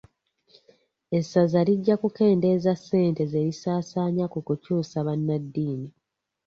[1.17, 5.89] Essaza lijja kukendeeza sente zerisaasaanya ku kyusa bannaddiini.